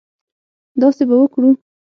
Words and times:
داسې 0.81 1.03
به 1.09 1.15
وکړو. 1.19 1.49